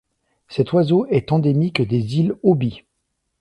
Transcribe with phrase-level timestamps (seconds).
[0.49, 2.85] Cet oiseau est endémique des îles Obi.